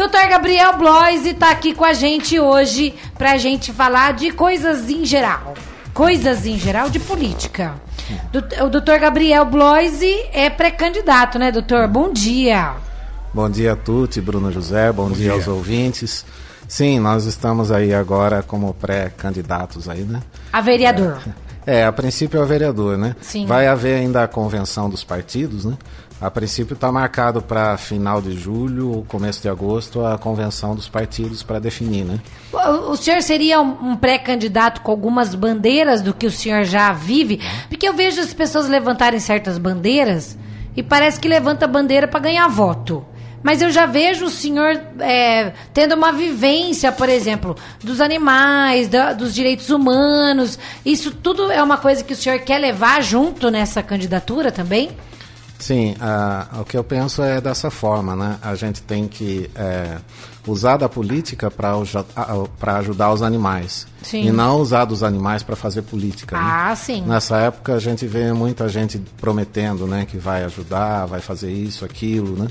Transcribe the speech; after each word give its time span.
Doutor 0.00 0.28
Gabriel 0.30 0.78
Bloise 0.78 1.28
está 1.28 1.50
aqui 1.50 1.74
com 1.74 1.84
a 1.84 1.92
gente 1.92 2.40
hoje 2.40 2.94
para 3.18 3.32
a 3.32 3.36
gente 3.36 3.70
falar 3.70 4.14
de 4.14 4.30
coisas 4.30 4.88
em 4.88 5.04
geral. 5.04 5.52
Coisas 5.92 6.46
em 6.46 6.58
geral 6.58 6.88
de 6.88 6.98
política. 6.98 7.74
O 8.64 8.70
doutor 8.70 8.98
Gabriel 8.98 9.44
Bloise 9.44 10.10
é 10.32 10.48
pré-candidato, 10.48 11.38
né, 11.38 11.52
doutor? 11.52 11.86
Bom 11.86 12.10
dia. 12.10 12.76
Bom 13.34 13.50
dia 13.50 13.74
a 13.74 13.76
Tuti, 13.76 14.22
Bruno 14.22 14.50
José, 14.50 14.90
bom, 14.90 15.08
bom 15.08 15.12
dia, 15.12 15.24
dia 15.24 15.32
aos 15.34 15.46
ouvintes. 15.46 16.24
Sim, 16.66 16.98
nós 16.98 17.26
estamos 17.26 17.70
aí 17.70 17.92
agora 17.92 18.42
como 18.42 18.72
pré-candidatos 18.72 19.86
aí, 19.86 20.00
né? 20.00 20.22
A 20.50 20.62
vereador. 20.62 21.20
É, 21.66 21.84
a 21.84 21.92
princípio 21.92 22.40
é 22.40 22.42
o 22.42 22.46
vereador, 22.46 22.96
né? 22.96 23.14
Sim. 23.20 23.44
Vai 23.44 23.66
haver 23.66 23.96
ainda 23.96 24.24
a 24.24 24.26
convenção 24.26 24.88
dos 24.88 25.04
partidos, 25.04 25.66
né? 25.66 25.76
A 26.20 26.30
princípio 26.30 26.74
está 26.74 26.92
marcado 26.92 27.40
para 27.40 27.78
final 27.78 28.20
de 28.20 28.36
julho, 28.36 29.06
começo 29.08 29.40
de 29.40 29.48
agosto, 29.48 30.04
a 30.04 30.18
convenção 30.18 30.74
dos 30.74 30.86
partidos 30.86 31.42
para 31.42 31.58
definir, 31.58 32.04
né? 32.04 32.20
O, 32.90 32.94
senhor 32.94 33.22
seria 33.22 33.58
um, 33.58 33.92
um 33.92 33.96
pré-candidato 33.96 34.82
com 34.82 34.90
algumas 34.90 35.34
bandeiras 35.34 36.02
do 36.02 36.12
que 36.12 36.26
o 36.26 36.30
senhor 36.30 36.64
já 36.64 36.92
vive? 36.92 37.40
Porque 37.70 37.88
eu 37.88 37.94
vejo 37.94 38.20
as 38.20 38.34
pessoas 38.34 38.68
levantarem 38.68 39.18
certas 39.18 39.56
bandeiras 39.56 40.36
e 40.76 40.82
parece 40.82 41.18
que 41.18 41.26
levanta 41.26 41.64
a 41.64 41.68
bandeira 41.68 42.06
para 42.06 42.20
ganhar 42.20 42.48
voto. 42.48 43.02
Mas 43.42 43.62
eu 43.62 43.70
já 43.70 43.86
vejo 43.86 44.26
o 44.26 44.30
senhor 44.30 44.78
é, 44.98 45.54
tendo 45.72 45.94
uma 45.94 46.12
vivência, 46.12 46.92
por 46.92 47.08
exemplo, 47.08 47.56
dos 47.82 47.98
animais, 47.98 48.88
da, 48.88 49.14
dos 49.14 49.34
direitos 49.34 49.70
humanos. 49.70 50.58
Isso 50.84 51.10
tudo 51.12 51.50
é 51.50 51.62
uma 51.62 51.78
coisa 51.78 52.04
que 52.04 52.12
o 52.12 52.16
senhor 52.16 52.40
quer 52.40 52.58
levar 52.58 53.02
junto 53.02 53.50
nessa 53.50 53.82
candidatura 53.82 54.52
também? 54.52 54.90
Sim, 55.60 55.94
o 56.58 56.64
que 56.64 56.76
eu 56.76 56.82
penso 56.82 57.22
é 57.22 57.40
dessa 57.40 57.70
forma, 57.70 58.16
né? 58.16 58.38
A 58.42 58.54
gente 58.54 58.80
tem 58.80 59.06
que 59.06 59.48
é, 59.54 59.98
usar 60.46 60.78
da 60.78 60.88
política 60.88 61.50
para 61.50 62.76
ajudar 62.78 63.12
os 63.12 63.22
animais. 63.22 63.86
Sim. 64.02 64.26
E 64.26 64.32
não 64.32 64.56
usar 64.58 64.86
dos 64.86 65.02
animais 65.02 65.42
para 65.42 65.54
fazer 65.54 65.82
política. 65.82 66.36
Né? 66.36 66.42
Ah, 66.42 66.68
né? 66.70 66.74
sim. 66.76 67.02
Nessa 67.02 67.36
época 67.36 67.74
a 67.74 67.78
gente 67.78 68.06
vê 68.06 68.32
muita 68.32 68.68
gente 68.70 68.98
prometendo, 69.20 69.86
né? 69.86 70.06
Que 70.10 70.16
vai 70.16 70.44
ajudar, 70.44 71.04
vai 71.04 71.20
fazer 71.20 71.52
isso, 71.52 71.84
aquilo, 71.84 72.42
né? 72.42 72.48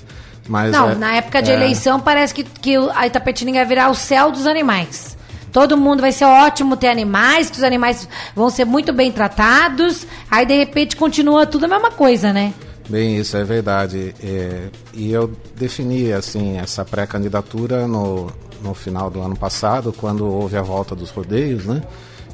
Mas 0.48 0.72
não, 0.72 0.92
é, 0.92 0.96
na 0.96 1.16
época 1.16 1.42
de 1.42 1.50
é... 1.52 1.56
eleição 1.56 2.00
parece 2.00 2.34
que, 2.34 2.44
que 2.44 2.76
a 2.96 3.08
Itapetininga 3.08 3.60
vai 3.60 3.68
virar 3.68 3.90
o 3.90 3.96
céu 3.96 4.32
dos 4.32 4.46
animais. 4.46 5.18
Todo 5.52 5.76
mundo 5.76 6.02
vai 6.02 6.12
ser 6.12 6.26
ótimo 6.26 6.78
ter 6.78 6.90
animais, 6.90 7.50
que 7.50 7.58
os 7.58 7.64
animais 7.64 8.08
vão 8.36 8.52
ser 8.52 8.66
muito 8.66 8.94
bem 8.94 9.12
tratados. 9.12 10.06
Aí 10.30 10.46
de 10.46 10.56
repente 10.56 10.96
continua 10.96 11.48
tudo 11.48 11.66
a 11.66 11.68
mesma 11.68 11.90
coisa, 11.90 12.32
né? 12.32 12.54
Bem, 12.90 13.18
isso 13.18 13.38
é 13.38 13.44
verdade. 13.44 14.16
É, 14.22 14.70
e 14.94 15.12
eu 15.12 15.32
defini 15.56 16.12
assim 16.12 16.58
essa 16.58 16.84
pré-candidatura 16.84 17.88
no, 17.88 18.32
no 18.64 18.74
final 18.74 19.12
do 19.12 19.22
ano 19.22 19.38
passado, 19.38 19.94
quando 19.94 20.26
houve 20.26 20.58
a 20.58 20.62
volta 20.64 20.96
dos 20.96 21.12
rodeios, 21.12 21.66
né? 21.66 21.84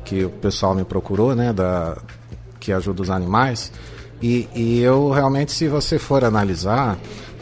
Que 0.06 0.23
o 0.23 0.30
pessoal 0.30 0.73
me 0.73 0.86
procurou, 0.86 1.36
né? 1.36 1.52
Da, 1.52 1.98
que 2.59 2.72
ajuda 2.72 3.02
os 3.02 3.09
animais. 3.09 3.70
E, 4.22 4.48
e 4.56 4.80
eu 4.80 5.09
realmente, 5.09 5.52
se 5.52 5.67
você 5.67 6.00
for 6.00 6.23
analisar, 6.23 6.98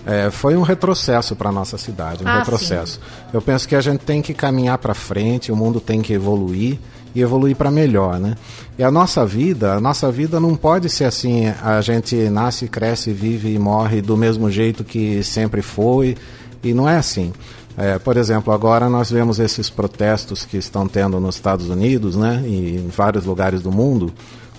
é, 0.08 0.32
foi 0.32 0.56
um 0.56 0.64
retrocesso 0.64 1.36
para 1.36 1.52
nossa 1.52 1.78
cidade, 1.78 2.24
um 2.24 2.28
ah, 2.28 2.40
retrocesso. 2.40 2.94
Sim. 2.94 3.00
Eu 3.32 3.42
penso 3.44 3.68
que 3.68 3.76
a 3.76 3.82
gente 3.82 4.02
tem 4.02 4.24
que 4.24 4.34
caminhar 4.34 4.80
para 4.80 4.96
frente, 4.96 5.52
o 5.52 5.56
mundo 5.56 5.80
tem 5.80 6.02
que 6.02 6.14
evoluir 6.14 6.80
e 7.16 7.22
evoluir 7.22 7.56
para 7.56 7.70
melhor, 7.70 8.20
né? 8.20 8.36
E 8.78 8.84
a 8.84 8.90
nossa 8.90 9.26
vida, 9.26 9.74
a 9.74 9.82
nossa 9.82 10.12
vida 10.12 10.40
não 10.40 10.56
pode 10.56 10.90
ser 10.90 11.06
assim, 11.06 11.48
a 11.62 11.80
gente 11.82 12.16
nasce, 12.30 12.68
cresce, 12.68 13.12
vive 13.12 13.54
e 13.54 13.60
morre 13.60 14.02
do 14.02 14.18
mesmo 14.18 14.50
jeito 14.50 14.84
que 14.84 15.24
sempre 15.24 15.62
foi, 15.62 16.18
e 16.64 16.74
não 16.74 16.90
é 16.90 16.98
assim. 16.98 17.32
É, 17.78 17.98
por 17.98 18.18
exemplo, 18.18 18.54
agora 18.54 18.88
nós 18.88 19.10
vemos 19.12 19.40
esses 19.40 19.70
protestos 19.70 20.46
que 20.46 20.58
estão 20.58 20.88
tendo 20.88 21.20
nos 21.20 21.36
Estados 21.36 21.70
Unidos, 21.70 22.16
né, 22.16 22.44
e 22.46 22.78
em 22.78 22.90
vários 22.90 23.26
lugares 23.26 23.62
do 23.62 23.72
mundo, 23.72 24.14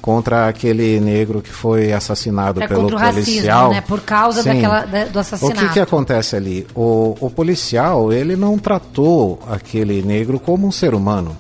contra 0.05 0.49
aquele 0.49 1.01
negro 1.01 1.41
que 1.41 1.51
foi 1.51 1.91
assassinado 1.91 2.63
é 2.63 2.69
pelo 2.69 2.83
contra 2.83 2.97
o 2.97 3.01
policial. 3.01 3.71
Racismo, 3.71 3.75
né? 3.75 3.81
Por 3.81 4.01
causa 4.03 4.43
Sim. 4.43 4.51
daquela, 4.51 4.85
da, 4.85 5.05
do 5.07 5.19
assassinato. 5.19 5.57
O 5.57 5.67
que, 5.67 5.73
que 5.73 5.81
acontece 5.81 6.37
ali? 6.37 6.67
O, 6.75 7.17
o 7.19 7.31
policial 7.31 8.13
ele 8.13 8.37
não 8.37 8.59
tratou 8.59 9.41
aquele 9.49 10.03
negro 10.03 10.39
como 10.39 10.67
um 10.67 10.71
ser 10.71 10.93
humano. 10.93 11.35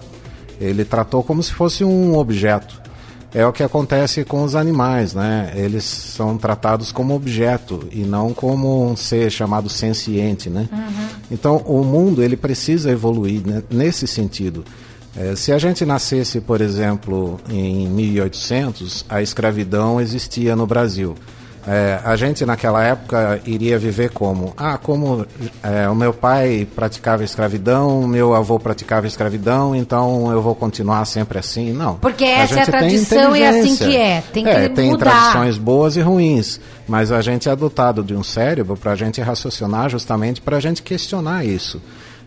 Ele 0.60 0.84
tratou 0.84 1.22
como 1.22 1.42
se 1.42 1.52
fosse 1.52 1.84
um 1.84 2.16
objeto. 2.16 2.82
É 3.34 3.44
o 3.44 3.52
que 3.52 3.64
acontece 3.64 4.24
com 4.24 4.44
os 4.44 4.54
animais, 4.54 5.12
né? 5.12 5.52
Eles 5.56 5.82
são 5.82 6.38
tratados 6.38 6.92
como 6.92 7.16
objeto 7.16 7.88
e 7.90 8.04
não 8.04 8.32
como 8.32 8.88
um 8.88 8.94
ser 8.94 9.28
chamado 9.28 9.68
senciente, 9.68 10.48
né? 10.48 10.68
Uhum. 10.72 11.06
Então, 11.32 11.56
o 11.66 11.82
mundo 11.82 12.22
ele 12.22 12.36
precisa 12.36 12.92
evoluir 12.92 13.44
né? 13.44 13.60
nesse 13.68 14.06
sentido. 14.06 14.64
É, 15.16 15.34
se 15.34 15.52
a 15.52 15.58
gente 15.58 15.84
nascesse, 15.84 16.40
por 16.40 16.60
exemplo, 16.60 17.40
em 17.48 17.88
1800, 17.88 19.04
a 19.08 19.20
escravidão 19.20 20.00
existia 20.00 20.54
no 20.54 20.66
Brasil. 20.66 21.16
É, 21.66 21.98
a 22.04 22.14
gente 22.14 22.44
naquela 22.44 22.82
época 22.84 23.40
iria 23.46 23.78
viver 23.78 24.10
como? 24.10 24.52
Ah, 24.56 24.76
como 24.76 25.26
é, 25.62 25.88
o 25.88 25.94
meu 25.94 26.12
pai 26.12 26.68
praticava 26.74 27.24
escravidão, 27.24 28.06
meu 28.06 28.34
avô 28.34 28.58
praticava 28.58 29.06
escravidão, 29.06 29.74
então 29.74 30.30
eu 30.30 30.42
vou 30.42 30.54
continuar 30.54 31.04
sempre 31.06 31.38
assim? 31.38 31.72
Não. 31.72 31.94
Porque 31.94 32.24
essa 32.24 32.56
a 32.56 32.58
é 32.58 32.62
a 32.62 32.66
tradição 32.66 33.34
e 33.34 33.42
é 33.42 33.48
assim 33.48 33.76
que 33.76 33.96
é. 33.96 34.22
Tem 34.32 34.44
que 34.44 34.50
é, 34.50 34.68
tem 34.68 34.90
mudar. 34.90 35.10
tradições 35.10 35.56
boas 35.56 35.96
e 35.96 36.02
ruins, 36.02 36.60
mas 36.86 37.10
a 37.10 37.22
gente 37.22 37.48
é 37.48 37.56
dotado 37.56 38.02
de 38.04 38.14
um 38.14 38.22
cérebro 38.22 38.76
para 38.76 38.92
a 38.92 38.96
gente 38.96 39.20
raciocinar 39.22 39.88
justamente 39.88 40.42
para 40.42 40.58
a 40.58 40.60
gente 40.60 40.82
questionar 40.82 41.46
isso. 41.46 41.80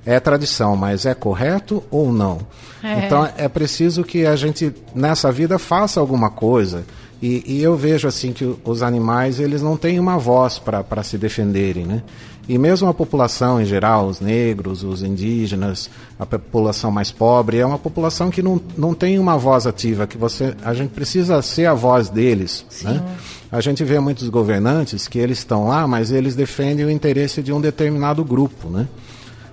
É 0.03 0.19
tradição, 0.19 0.75
mas 0.75 1.05
é 1.05 1.13
correto 1.13 1.83
ou 1.91 2.11
não? 2.11 2.39
É. 2.81 3.05
Então 3.05 3.29
é 3.37 3.47
preciso 3.47 4.03
que 4.03 4.25
a 4.25 4.35
gente 4.35 4.73
nessa 4.95 5.31
vida 5.31 5.59
faça 5.59 5.99
alguma 5.99 6.31
coisa 6.31 6.85
e, 7.21 7.43
e, 7.45 7.63
eu 7.63 7.75
vejo 7.75 8.07
assim 8.07 8.31
que 8.31 8.55
os 8.63 8.83
animais 8.83 9.39
eles 9.39 9.61
não 9.61 9.75
têm 9.75 9.99
uma 9.99 10.17
voz 10.17 10.59
para 10.59 11.03
se 11.03 11.17
defenderem, 11.17 11.85
né? 11.85 12.03
E 12.47 12.57
mesmo 12.57 12.87
a 12.87 12.93
população 12.93 13.61
em 13.61 13.65
geral, 13.65 14.07
os 14.07 14.21
negros, 14.21 14.81
os 14.81 15.03
indígenas, 15.03 15.89
a 16.17 16.25
população 16.25 16.89
mais 16.89 17.11
pobre, 17.11 17.57
é 17.57 17.65
uma 17.65 17.77
população 17.77 18.29
que 18.29 18.41
não, 18.41 18.61
não 18.77 18.93
tem 18.93 19.19
uma 19.19 19.37
voz 19.37 19.67
ativa, 19.67 20.07
que 20.07 20.17
você 20.17 20.55
a 20.63 20.73
gente 20.73 20.91
precisa 20.91 21.41
ser 21.41 21.65
a 21.65 21.73
voz 21.73 22.07
deles, 22.09 22.65
né? 22.83 23.03
A 23.51 23.59
gente 23.61 23.83
vê 23.83 23.99
muitos 23.99 24.29
governantes 24.29 25.07
que 25.07 25.19
eles 25.19 25.39
estão 25.39 25.67
lá, 25.67 25.87
mas 25.87 26.11
eles 26.11 26.35
defendem 26.35 26.85
o 26.85 26.91
interesse 26.91 27.41
de 27.41 27.51
um 27.51 27.59
determinado 27.59 28.23
grupo, 28.23 28.69
né? 28.69 28.87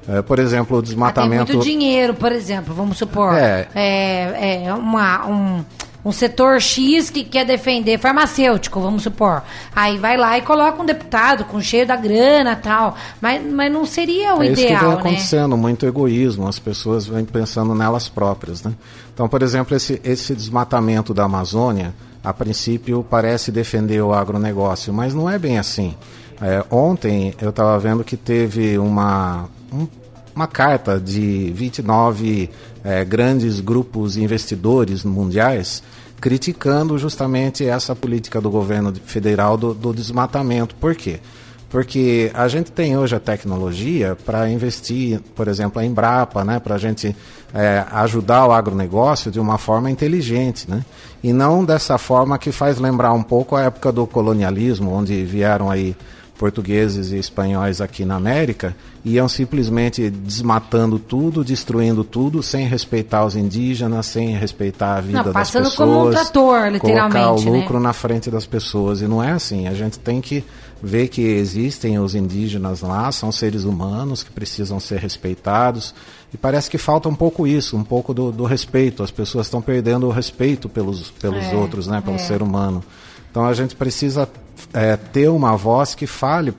É, 0.08 0.20
por 0.20 0.38
exemplo, 0.38 0.78
o 0.78 0.82
desmatamento. 0.82 1.42
Ah, 1.42 1.46
tem 1.46 1.56
muito 1.56 1.66
dinheiro, 1.66 2.14
por 2.14 2.30
exemplo, 2.30 2.74
vamos 2.74 2.98
supor. 2.98 3.34
É, 3.34 3.68
é, 3.74 4.64
é 4.66 4.74
uma, 4.74 5.26
um, 5.26 5.64
um 6.04 6.12
setor 6.12 6.60
X 6.60 7.08
que 7.08 7.24
quer 7.24 7.46
defender 7.46 7.98
farmacêutico, 7.98 8.80
vamos 8.80 9.02
supor. 9.02 9.42
Aí 9.74 9.98
vai 9.98 10.16
lá 10.16 10.36
e 10.36 10.42
coloca 10.42 10.82
um 10.82 10.84
deputado 10.84 11.44
com 11.44 11.60
cheio 11.60 11.86
da 11.86 11.96
grana 11.96 12.54
tal. 12.54 12.94
Mas, 13.20 13.42
mas 13.44 13.72
não 13.72 13.86
seria 13.86 14.34
o 14.34 14.42
é 14.42 14.50
ideal, 14.50 14.52
isso 14.52 14.66
que 14.66 14.74
vem 14.74 14.88
né? 14.88 14.94
acontecendo, 14.94 15.56
muito 15.56 15.86
egoísmo. 15.86 16.46
As 16.46 16.58
pessoas 16.58 17.06
vêm 17.06 17.24
pensando 17.24 17.74
nelas 17.74 18.08
próprias, 18.08 18.62
né? 18.62 18.74
Então, 19.14 19.28
por 19.28 19.42
exemplo, 19.42 19.74
esse, 19.74 20.00
esse 20.04 20.34
desmatamento 20.34 21.14
da 21.14 21.24
Amazônia, 21.24 21.94
a 22.22 22.32
princípio 22.32 23.06
parece 23.08 23.50
defender 23.50 24.02
o 24.02 24.12
agronegócio, 24.12 24.92
mas 24.92 25.14
não 25.14 25.30
é 25.30 25.38
bem 25.38 25.58
assim. 25.58 25.94
É, 26.40 26.64
ontem 26.70 27.34
eu 27.40 27.50
estava 27.50 27.78
vendo 27.78 28.02
que 28.02 28.16
teve 28.16 28.76
uma, 28.76 29.48
um, 29.72 29.86
uma 30.34 30.46
carta 30.46 30.98
de 30.98 31.52
29 31.54 32.50
é, 32.82 33.04
grandes 33.04 33.60
grupos 33.60 34.16
investidores 34.16 35.04
mundiais 35.04 35.82
criticando 36.20 36.96
justamente 36.96 37.66
essa 37.66 37.94
política 37.94 38.40
do 38.40 38.50
governo 38.50 38.94
federal 39.04 39.56
do, 39.56 39.74
do 39.74 39.92
desmatamento. 39.92 40.74
Por 40.76 40.94
quê? 40.94 41.20
Porque 41.68 42.30
a 42.32 42.46
gente 42.48 42.70
tem 42.70 42.96
hoje 42.96 43.16
a 43.16 43.20
tecnologia 43.20 44.16
para 44.24 44.48
investir, 44.48 45.20
por 45.34 45.48
exemplo, 45.48 45.82
a 45.82 45.84
Embrapa, 45.84 46.44
né, 46.44 46.60
para 46.60 46.76
a 46.76 46.78
gente 46.78 47.14
é, 47.52 47.84
ajudar 47.90 48.46
o 48.46 48.52
agronegócio 48.52 49.30
de 49.30 49.40
uma 49.40 49.58
forma 49.58 49.90
inteligente, 49.90 50.70
né? 50.70 50.84
E 51.22 51.32
não 51.32 51.64
dessa 51.64 51.98
forma 51.98 52.38
que 52.38 52.52
faz 52.52 52.78
lembrar 52.78 53.12
um 53.12 53.22
pouco 53.22 53.56
a 53.56 53.62
época 53.62 53.90
do 53.90 54.06
colonialismo, 54.06 54.92
onde 54.92 55.24
vieram 55.24 55.70
aí 55.70 55.96
portugueses 56.38 57.12
e 57.12 57.16
espanhóis 57.16 57.80
aqui 57.80 58.04
na 58.04 58.16
América 58.16 58.76
iam 59.04 59.28
simplesmente 59.28 60.10
desmatando 60.10 60.98
tudo, 60.98 61.44
destruindo 61.44 62.02
tudo, 62.02 62.42
sem 62.42 62.66
respeitar 62.66 63.24
os 63.24 63.36
indígenas, 63.36 64.06
sem 64.06 64.30
respeitar 64.36 64.96
a 64.96 65.00
vida 65.00 65.22
não, 65.22 65.32
das 65.32 65.50
pessoas. 65.50 65.68
Passando 65.70 65.76
como 65.76 66.08
um 66.08 66.10
trator, 66.10 66.68
literalmente. 66.68 67.12
Colocar 67.12 67.32
o 67.32 67.44
né? 67.44 67.58
lucro 67.58 67.74
né? 67.74 67.82
na 67.84 67.92
frente 67.92 68.30
das 68.30 68.46
pessoas. 68.46 69.00
E 69.00 69.06
não 69.06 69.22
é 69.22 69.32
assim. 69.32 69.68
A 69.68 69.74
gente 69.74 69.98
tem 69.98 70.20
que 70.20 70.42
ver 70.82 71.08
que 71.08 71.22
existem 71.22 71.98
os 71.98 72.14
indígenas 72.14 72.80
lá, 72.80 73.12
são 73.12 73.30
seres 73.30 73.64
humanos 73.64 74.22
que 74.22 74.30
precisam 74.30 74.80
ser 74.80 74.98
respeitados. 74.98 75.94
E 76.32 76.36
parece 76.36 76.68
que 76.68 76.78
falta 76.78 77.08
um 77.08 77.14
pouco 77.14 77.46
isso, 77.46 77.76
um 77.76 77.84
pouco 77.84 78.12
do, 78.12 78.32
do 78.32 78.44
respeito. 78.44 79.02
As 79.02 79.10
pessoas 79.10 79.46
estão 79.46 79.62
perdendo 79.62 80.06
o 80.06 80.10
respeito 80.10 80.68
pelos, 80.68 81.10
pelos 81.10 81.44
é, 81.44 81.54
outros, 81.54 81.86
né, 81.86 82.00
pelo 82.00 82.16
é. 82.16 82.18
ser 82.18 82.42
humano. 82.42 82.82
Então 83.30 83.44
a 83.44 83.52
gente 83.52 83.76
precisa 83.76 84.28
é, 84.74 84.96
ter 84.96 85.28
uma 85.28 85.56
voz 85.56 85.94
que 85.94 86.06
fale 86.06 86.52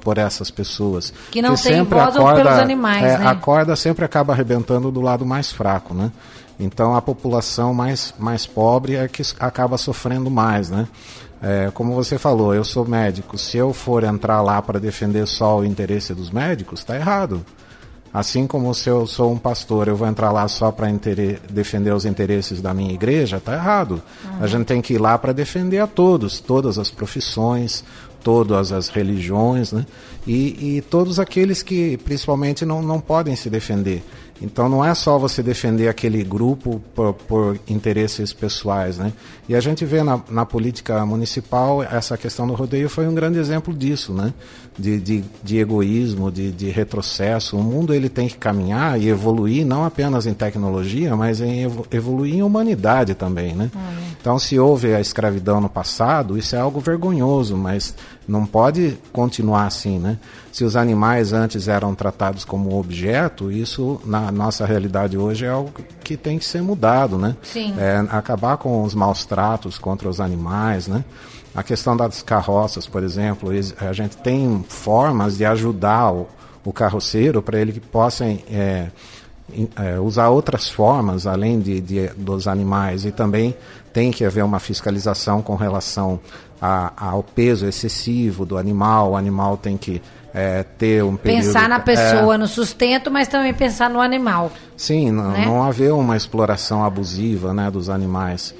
por, 0.00 0.16
essas 0.16 0.50
pessoas. 0.52 1.12
Que 1.32 1.42
não 1.42 1.56
tem 1.56 1.82
voz 1.82 2.16
acorda, 2.16 2.42
pelos 2.44 2.58
animais, 2.60 3.02
é, 3.02 3.18
né? 3.18 3.26
A 3.26 3.34
corda 3.34 3.74
sempre 3.74 4.04
acaba 4.04 4.32
arrebentando 4.32 4.90
do 4.92 5.00
lado 5.00 5.26
mais 5.26 5.50
fraco, 5.50 5.92
né? 5.92 6.12
Então 6.58 6.94
a 6.94 7.02
população 7.02 7.74
mais, 7.74 8.14
mais 8.18 8.46
pobre 8.46 8.94
é 8.94 9.08
que 9.08 9.22
acaba 9.40 9.76
sofrendo 9.76 10.30
mais, 10.30 10.70
né? 10.70 10.86
É, 11.42 11.70
como 11.74 11.92
você 11.92 12.16
falou, 12.16 12.54
eu 12.54 12.64
sou 12.64 12.86
médico. 12.86 13.36
Se 13.36 13.58
eu 13.58 13.72
for 13.72 14.04
entrar 14.04 14.40
lá 14.40 14.62
para 14.62 14.78
defender 14.78 15.26
só 15.26 15.58
o 15.58 15.64
interesse 15.64 16.14
dos 16.14 16.30
médicos, 16.30 16.80
está 16.80 16.96
errado. 16.96 17.44
Assim 18.16 18.46
como 18.46 18.74
se 18.74 18.88
eu 18.88 19.06
sou 19.06 19.30
um 19.30 19.36
pastor, 19.36 19.88
eu 19.88 19.94
vou 19.94 20.08
entrar 20.08 20.32
lá 20.32 20.48
só 20.48 20.72
para 20.72 20.86
defender 21.50 21.92
os 21.92 22.06
interesses 22.06 22.62
da 22.62 22.72
minha 22.72 22.94
igreja, 22.94 23.36
está 23.36 23.52
errado. 23.52 24.02
Uhum. 24.24 24.30
A 24.40 24.46
gente 24.46 24.64
tem 24.64 24.80
que 24.80 24.94
ir 24.94 24.98
lá 24.98 25.18
para 25.18 25.34
defender 25.34 25.80
a 25.80 25.86
todos, 25.86 26.40
todas 26.40 26.78
as 26.78 26.90
profissões, 26.90 27.84
todas 28.24 28.72
as 28.72 28.88
religiões, 28.88 29.70
né? 29.70 29.84
E, 30.26 30.76
e 30.78 30.80
todos 30.80 31.20
aqueles 31.20 31.62
que 31.62 31.98
principalmente 31.98 32.64
não, 32.64 32.80
não 32.80 33.00
podem 33.00 33.36
se 33.36 33.50
defender. 33.50 34.02
Então 34.40 34.68
não 34.68 34.84
é 34.84 34.94
só 34.94 35.18
você 35.18 35.42
defender 35.42 35.88
aquele 35.88 36.22
grupo 36.22 36.80
por, 36.94 37.14
por 37.14 37.58
interesses 37.66 38.32
pessoais, 38.32 38.98
né? 38.98 39.12
E 39.48 39.54
a 39.54 39.60
gente 39.60 39.84
vê 39.84 40.02
na, 40.02 40.20
na, 40.28 40.44
política 40.44 41.04
municipal 41.06 41.82
essa 41.82 42.16
questão 42.18 42.46
do 42.46 42.52
rodeio 42.52 42.88
foi 42.88 43.06
um 43.06 43.14
grande 43.14 43.38
exemplo 43.38 43.72
disso, 43.72 44.12
né? 44.12 44.34
De, 44.78 45.00
de, 45.00 45.24
de 45.42 45.58
egoísmo, 45.58 46.30
de, 46.30 46.52
de, 46.52 46.68
retrocesso. 46.68 47.56
O 47.56 47.62
mundo 47.62 47.94
ele 47.94 48.10
tem 48.10 48.28
que 48.28 48.36
caminhar 48.36 49.00
e 49.00 49.08
evoluir 49.08 49.64
não 49.64 49.84
apenas 49.84 50.26
em 50.26 50.34
tecnologia, 50.34 51.16
mas 51.16 51.40
em 51.40 51.62
evoluir 51.90 52.34
em 52.34 52.42
humanidade 52.42 53.14
também, 53.14 53.54
né? 53.54 53.70
Então 54.20 54.38
se 54.38 54.58
houve 54.58 54.94
a 54.94 55.00
escravidão 55.00 55.60
no 55.60 55.68
passado, 55.68 56.36
isso 56.36 56.54
é 56.54 56.58
algo 56.58 56.78
vergonhoso, 56.80 57.56
mas 57.56 57.94
não 58.26 58.44
pode 58.44 58.98
continuar 59.12 59.66
assim, 59.66 59.98
né? 59.98 60.18
Se 60.50 60.64
os 60.64 60.74
animais 60.74 61.32
antes 61.32 61.68
eram 61.68 61.94
tratados 61.94 62.44
como 62.44 62.78
objeto, 62.78 63.52
isso 63.52 64.00
na 64.04 64.32
nossa 64.32 64.66
realidade 64.66 65.16
hoje 65.16 65.44
é 65.44 65.48
algo 65.48 65.72
que 66.02 66.16
tem 66.16 66.38
que 66.38 66.44
ser 66.44 66.62
mudado, 66.62 67.18
né? 67.18 67.36
Sim. 67.42 67.74
É, 67.78 68.04
acabar 68.10 68.56
com 68.56 68.82
os 68.82 68.94
maus 68.94 69.24
tratos 69.24 69.78
contra 69.78 70.08
os 70.08 70.20
animais, 70.20 70.88
né? 70.88 71.04
A 71.54 71.62
questão 71.62 71.96
das 71.96 72.22
carroças, 72.22 72.86
por 72.86 73.02
exemplo, 73.02 73.50
a 73.78 73.92
gente 73.92 74.16
tem 74.18 74.64
formas 74.68 75.38
de 75.38 75.44
ajudar 75.44 76.12
o, 76.12 76.28
o 76.64 76.72
carroceiro 76.72 77.40
para 77.40 77.58
ele 77.58 77.72
que 77.72 77.80
possa 77.80 78.24
é, 78.24 78.88
é, 79.76 79.98
usar 79.98 80.28
outras 80.28 80.68
formas 80.68 81.26
além 81.26 81.60
de, 81.60 81.80
de, 81.80 82.08
dos 82.16 82.48
animais 82.48 83.04
e 83.04 83.12
também 83.12 83.54
tem 83.92 84.10
que 84.10 84.24
haver 84.24 84.44
uma 84.44 84.58
fiscalização 84.58 85.40
com 85.40 85.54
relação 85.54 86.20
a, 86.60 86.92
ao 86.96 87.22
peso 87.22 87.66
excessivo 87.66 88.44
do 88.44 88.58
animal. 88.58 89.12
O 89.12 89.16
animal 89.16 89.56
tem 89.56 89.76
que 89.76 90.02
é, 90.34 90.62
ter 90.62 91.02
um 91.02 91.16
período... 91.16 91.44
Pensar 91.44 91.68
na 91.68 91.80
pessoa, 91.80 92.34
é, 92.34 92.38
no 92.38 92.46
sustento, 92.46 93.10
mas 93.10 93.28
também 93.28 93.54
pensar 93.54 93.88
no 93.88 94.00
animal. 94.00 94.52
Sim, 94.76 95.10
não, 95.10 95.30
né? 95.30 95.46
não 95.46 95.62
haver 95.62 95.92
uma 95.92 96.16
exploração 96.16 96.84
abusiva 96.84 97.54
né, 97.54 97.70
dos 97.70 97.88
animais. 97.88 98.54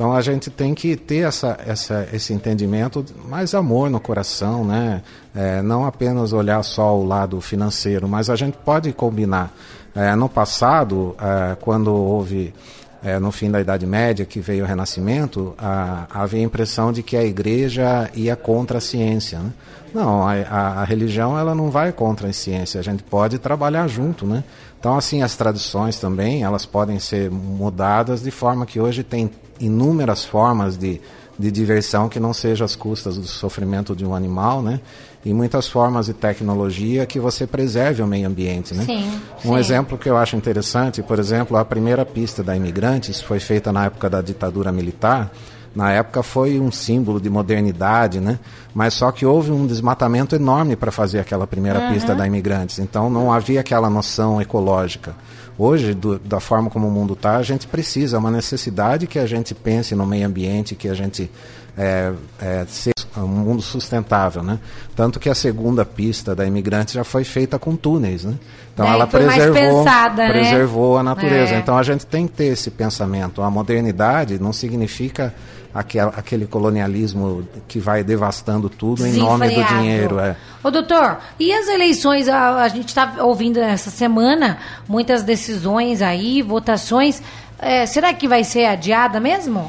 Então 0.00 0.14
a 0.14 0.22
gente 0.22 0.48
tem 0.48 0.74
que 0.74 0.96
ter 0.96 1.28
essa, 1.28 1.58
essa, 1.66 2.08
esse 2.10 2.32
entendimento, 2.32 3.04
mais 3.28 3.54
amor 3.54 3.90
no 3.90 4.00
coração, 4.00 4.64
né? 4.64 5.02
É, 5.34 5.60
não 5.60 5.84
apenas 5.84 6.32
olhar 6.32 6.62
só 6.62 6.96
o 6.96 7.04
lado 7.04 7.38
financeiro, 7.42 8.08
mas 8.08 8.30
a 8.30 8.34
gente 8.34 8.56
pode 8.64 8.90
combinar. 8.94 9.52
É, 9.94 10.14
no 10.14 10.28
passado, 10.28 11.16
é, 11.20 11.56
quando 11.60 11.92
houve 11.92 12.54
é, 13.02 13.18
no 13.18 13.32
fim 13.32 13.50
da 13.50 13.60
Idade 13.60 13.86
Média, 13.86 14.24
que 14.24 14.40
veio 14.40 14.64
o 14.64 14.66
Renascimento, 14.66 15.54
a, 15.58 16.06
havia 16.10 16.40
a 16.40 16.44
impressão 16.44 16.92
de 16.92 17.02
que 17.02 17.16
a 17.16 17.24
igreja 17.24 18.10
ia 18.14 18.36
contra 18.36 18.78
a 18.78 18.80
ciência. 18.80 19.38
Né? 19.38 19.52
Não, 19.94 20.26
a, 20.26 20.34
a, 20.34 20.80
a, 20.82 20.84
religião 20.84 21.38
ela 21.38 21.54
não 21.54 21.70
vai 21.70 21.92
contra 21.92 22.28
a 22.28 22.32
ciência, 22.32 22.78
a 22.78 22.82
gente 22.82 23.02
pode 23.02 23.38
trabalhar 23.38 23.88
junto. 23.88 24.26
Né? 24.26 24.44
Então, 24.78 24.96
assim, 24.96 25.22
as 25.22 25.34
tradições 25.34 25.98
também, 25.98 26.42
elas 26.42 26.66
podem 26.66 26.98
ser 26.98 27.30
mudadas 27.30 28.22
de 28.22 28.30
forma 28.30 28.66
que 28.66 28.78
hoje 28.78 29.02
tem 29.02 29.30
inúmeras 29.58 30.24
formas 30.24 30.76
de, 30.76 31.00
de 31.38 31.50
diversão 31.50 32.08
que 32.08 32.20
não 32.20 32.32
seja 32.32 32.64
às 32.64 32.76
custas 32.76 33.16
do 33.16 33.26
sofrimento 33.26 33.94
de 33.96 34.04
um 34.04 34.14
animal, 34.14 34.62
né? 34.62 34.80
E 35.24 35.34
muitas 35.34 35.68
formas 35.68 36.06
de 36.06 36.14
tecnologia 36.14 37.04
que 37.04 37.20
você 37.20 37.46
preserve 37.46 38.02
o 38.02 38.06
meio 38.06 38.26
ambiente, 38.26 38.74
né? 38.74 38.84
Sim, 38.84 39.20
um 39.44 39.52
sim. 39.52 39.58
exemplo 39.58 39.98
que 39.98 40.08
eu 40.08 40.16
acho 40.16 40.36
interessante, 40.36 41.02
por 41.02 41.18
exemplo, 41.18 41.56
a 41.56 41.64
primeira 41.64 42.06
pista 42.06 42.42
da 42.42 42.56
Imigrantes 42.56 43.20
foi 43.20 43.38
feita 43.38 43.70
na 43.72 43.86
época 43.86 44.08
da 44.08 44.22
ditadura 44.22 44.72
militar. 44.72 45.30
Na 45.74 45.92
época 45.92 46.22
foi 46.22 46.58
um 46.58 46.72
símbolo 46.72 47.20
de 47.20 47.30
modernidade, 47.30 48.18
né? 48.18 48.38
Mas 48.74 48.94
só 48.94 49.12
que 49.12 49.24
houve 49.24 49.52
um 49.52 49.66
desmatamento 49.66 50.34
enorme 50.34 50.74
para 50.74 50.90
fazer 50.90 51.20
aquela 51.20 51.46
primeira 51.46 51.78
uhum. 51.78 51.92
pista 51.92 52.14
da 52.14 52.26
Imigrantes. 52.26 52.78
Então 52.80 53.08
não 53.08 53.32
havia 53.32 53.60
aquela 53.60 53.88
noção 53.88 54.40
ecológica. 54.40 55.14
Hoje, 55.62 55.92
do, 55.92 56.18
da 56.18 56.40
forma 56.40 56.70
como 56.70 56.88
o 56.88 56.90
mundo 56.90 57.12
está, 57.12 57.36
a 57.36 57.42
gente 57.42 57.66
precisa, 57.66 58.16
é 58.16 58.18
uma 58.18 58.30
necessidade 58.30 59.06
que 59.06 59.18
a 59.18 59.26
gente 59.26 59.54
pense 59.54 59.94
no 59.94 60.06
meio 60.06 60.26
ambiente, 60.26 60.74
que 60.74 60.88
a 60.88 60.94
gente 60.94 61.30
é, 61.76 62.14
é, 62.40 62.64
ser 62.66 62.94
um 63.14 63.26
mundo 63.26 63.60
sustentável, 63.60 64.42
né? 64.42 64.58
Tanto 64.96 65.20
que 65.20 65.28
a 65.28 65.34
segunda 65.34 65.84
pista 65.84 66.34
da 66.34 66.46
imigrante 66.46 66.94
já 66.94 67.04
foi 67.04 67.24
feita 67.24 67.58
com 67.58 67.76
túneis, 67.76 68.24
né? 68.24 68.36
Então 68.72 68.90
ela 68.90 69.06
preservou, 69.06 69.52
pensada, 69.54 70.28
né? 70.28 70.32
preservou 70.32 70.94
né? 70.94 71.00
a 71.00 71.02
natureza. 71.02 71.54
É. 71.54 71.58
Então 71.58 71.76
a 71.76 71.82
gente 71.82 72.06
tem 72.06 72.26
que 72.26 72.32
ter 72.32 72.46
esse 72.46 72.70
pensamento. 72.70 73.42
A 73.42 73.50
modernidade 73.50 74.40
não 74.40 74.54
significa 74.54 75.34
aquele, 75.74 76.10
aquele 76.16 76.46
colonialismo 76.46 77.46
que 77.68 77.78
vai 77.78 78.02
devastando 78.02 78.68
tudo 78.68 79.06
em 79.06 79.12
nome 79.12 79.48
do 79.50 79.64
dinheiro. 79.64 80.18
É. 80.18 80.36
Ô 80.62 80.70
doutor, 80.70 81.18
e 81.38 81.52
as 81.52 81.68
eleições? 81.68 82.28
A, 82.28 82.62
a 82.62 82.68
gente 82.68 82.88
está 82.88 83.16
ouvindo 83.20 83.58
essa 83.58 83.90
semana 83.90 84.58
muitas 84.88 85.22
decisões 85.22 86.02
aí, 86.02 86.42
votações. 86.42 87.22
É, 87.58 87.86
será 87.86 88.12
que 88.12 88.26
vai 88.26 88.44
ser 88.44 88.66
adiada 88.66 89.20
mesmo? 89.20 89.68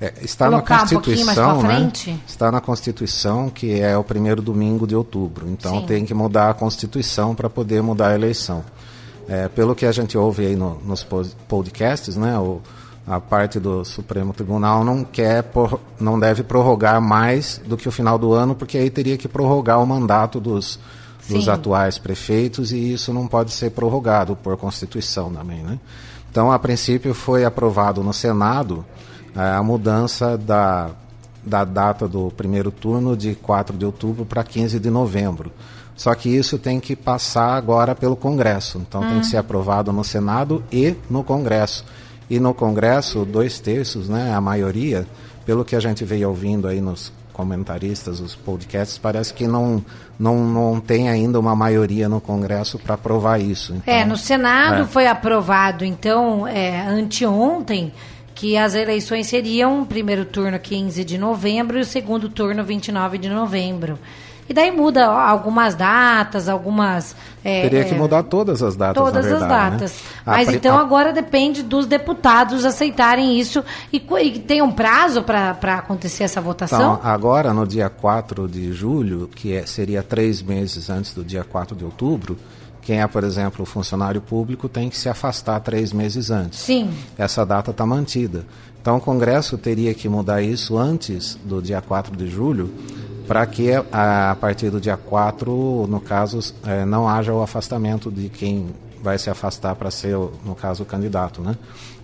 É, 0.00 0.12
está 0.22 0.46
Colocar 0.46 0.74
na 0.74 0.80
Constituição, 0.80 1.58
um 1.58 1.62
né? 1.62 1.92
Está 2.26 2.52
na 2.52 2.60
Constituição 2.60 3.48
que 3.48 3.80
é 3.80 3.96
o 3.96 4.04
primeiro 4.04 4.42
domingo 4.42 4.86
de 4.86 4.94
outubro. 4.94 5.48
Então 5.48 5.80
Sim. 5.80 5.86
tem 5.86 6.04
que 6.04 6.12
mudar 6.12 6.50
a 6.50 6.54
Constituição 6.54 7.34
para 7.34 7.48
poder 7.48 7.82
mudar 7.82 8.08
a 8.08 8.14
eleição. 8.14 8.64
É, 9.26 9.48
pelo 9.48 9.74
que 9.74 9.86
a 9.86 9.92
gente 9.92 10.18
ouve 10.18 10.46
aí 10.46 10.54
no, 10.54 10.78
nos 10.84 11.06
podcasts, 11.48 12.16
né? 12.16 12.38
O, 12.38 12.60
a 13.06 13.20
parte 13.20 13.60
do 13.60 13.84
Supremo 13.84 14.32
Tribunal 14.32 14.82
não 14.82 15.04
quer, 15.04 15.44
não 16.00 16.18
deve 16.18 16.42
prorrogar 16.42 17.00
mais 17.00 17.60
do 17.66 17.76
que 17.76 17.88
o 17.88 17.92
final 17.92 18.18
do 18.18 18.32
ano, 18.32 18.54
porque 18.54 18.78
aí 18.78 18.88
teria 18.88 19.18
que 19.18 19.28
prorrogar 19.28 19.82
o 19.82 19.86
mandato 19.86 20.40
dos, 20.40 20.78
dos 21.28 21.48
atuais 21.48 21.98
prefeitos 21.98 22.72
e 22.72 22.92
isso 22.92 23.12
não 23.12 23.26
pode 23.26 23.52
ser 23.52 23.70
prorrogado 23.70 24.34
por 24.36 24.56
Constituição 24.56 25.30
também, 25.32 25.62
né? 25.62 25.78
Então, 26.30 26.50
a 26.50 26.58
princípio, 26.58 27.14
foi 27.14 27.44
aprovado 27.44 28.02
no 28.02 28.12
Senado 28.12 28.84
é, 29.36 29.52
a 29.52 29.62
mudança 29.62 30.36
da, 30.36 30.90
da 31.44 31.64
data 31.64 32.08
do 32.08 32.30
primeiro 32.30 32.72
turno 32.72 33.16
de 33.16 33.34
4 33.36 33.76
de 33.76 33.84
outubro 33.84 34.24
para 34.24 34.42
15 34.42 34.80
de 34.80 34.90
novembro. 34.90 35.52
Só 35.94 36.12
que 36.14 36.28
isso 36.28 36.58
tem 36.58 36.80
que 36.80 36.96
passar 36.96 37.54
agora 37.54 37.94
pelo 37.94 38.16
Congresso. 38.16 38.78
Então, 38.78 39.02
hum. 39.02 39.08
tem 39.08 39.20
que 39.20 39.26
hum. 39.26 39.30
ser 39.30 39.36
aprovado 39.36 39.92
no 39.92 40.02
Senado 40.02 40.64
e 40.72 40.96
no 41.08 41.22
Congresso. 41.22 41.84
E 42.28 42.40
no 42.40 42.54
Congresso, 42.54 43.24
dois 43.24 43.60
terços, 43.60 44.08
né, 44.08 44.34
a 44.34 44.40
maioria, 44.40 45.06
pelo 45.44 45.64
que 45.64 45.76
a 45.76 45.80
gente 45.80 46.04
veio 46.04 46.28
ouvindo 46.28 46.66
aí 46.66 46.80
nos 46.80 47.12
comentaristas, 47.32 48.20
os 48.20 48.34
podcasts, 48.34 48.96
parece 48.96 49.34
que 49.34 49.46
não, 49.46 49.84
não, 50.18 50.44
não 50.46 50.80
tem 50.80 51.08
ainda 51.08 51.38
uma 51.38 51.54
maioria 51.54 52.08
no 52.08 52.20
Congresso 52.20 52.78
para 52.78 52.94
aprovar 52.94 53.40
isso. 53.40 53.74
Então, 53.74 53.92
é, 53.92 54.04
no 54.04 54.16
Senado 54.16 54.82
é. 54.82 54.86
foi 54.86 55.06
aprovado, 55.06 55.84
então, 55.84 56.46
é, 56.46 56.80
anteontem, 56.86 57.92
que 58.34 58.56
as 58.56 58.74
eleições 58.74 59.26
seriam 59.26 59.84
primeiro 59.84 60.24
turno 60.24 60.58
15 60.58 61.04
de 61.04 61.18
novembro 61.18 61.78
e 61.78 61.82
o 61.82 61.84
segundo 61.84 62.28
turno 62.28 62.64
29 62.64 63.18
de 63.18 63.28
novembro. 63.28 63.98
E 64.48 64.52
daí 64.52 64.70
muda 64.70 65.06
algumas 65.06 65.74
datas, 65.74 66.48
algumas. 66.48 67.16
É, 67.42 67.62
Teria 67.62 67.84
que 67.84 67.94
é, 67.94 67.98
mudar 67.98 68.22
todas 68.24 68.62
as 68.62 68.76
datas. 68.76 69.02
Todas 69.02 69.24
verdade, 69.24 69.44
as 69.44 69.50
né? 69.50 69.70
datas. 69.70 69.92
Né? 69.92 70.22
Mas 70.26 70.48
a, 70.48 70.52
então 70.52 70.76
a... 70.76 70.80
agora 70.80 71.12
depende 71.12 71.62
dos 71.62 71.86
deputados 71.86 72.64
aceitarem 72.64 73.38
isso. 73.38 73.64
E, 73.92 73.96
e 73.96 74.38
tem 74.40 74.60
um 74.60 74.70
prazo 74.70 75.22
para 75.22 75.74
acontecer 75.74 76.24
essa 76.24 76.40
votação? 76.40 76.94
Então, 76.94 77.10
agora, 77.10 77.52
no 77.54 77.66
dia 77.66 77.88
4 77.88 78.46
de 78.46 78.72
julho, 78.72 79.28
que 79.34 79.54
é, 79.54 79.64
seria 79.64 80.02
três 80.02 80.42
meses 80.42 80.90
antes 80.90 81.14
do 81.14 81.24
dia 81.24 81.42
4 81.44 81.74
de 81.74 81.84
outubro, 81.84 82.36
quem 82.82 83.00
é, 83.00 83.06
por 83.06 83.24
exemplo, 83.24 83.62
o 83.62 83.66
funcionário 83.66 84.20
público 84.20 84.68
tem 84.68 84.90
que 84.90 84.98
se 84.98 85.08
afastar 85.08 85.58
três 85.60 85.90
meses 85.90 86.30
antes. 86.30 86.58
Sim. 86.58 86.90
Essa 87.16 87.46
data 87.46 87.70
está 87.70 87.86
mantida. 87.86 88.44
Então, 88.80 88.98
o 88.98 89.00
Congresso 89.00 89.56
teria 89.56 89.94
que 89.94 90.06
mudar 90.06 90.42
isso 90.42 90.76
antes 90.76 91.38
do 91.42 91.62
dia 91.62 91.80
4 91.80 92.14
de 92.14 92.28
julho 92.28 92.70
para 93.26 93.46
que 93.46 93.70
a, 93.92 94.36
partir 94.40 94.70
do 94.70 94.80
dia 94.80 94.96
4, 94.96 95.86
no 95.88 96.00
caso, 96.00 96.40
é, 96.66 96.84
não 96.84 97.08
haja 97.08 97.32
o 97.32 97.42
afastamento 97.42 98.10
de 98.10 98.28
quem 98.28 98.74
vai 99.02 99.18
se 99.18 99.28
afastar 99.28 99.74
para 99.74 99.90
ser, 99.90 100.16
no 100.44 100.54
caso, 100.54 100.82
o 100.82 100.86
candidato. 100.86 101.42
Né? 101.42 101.56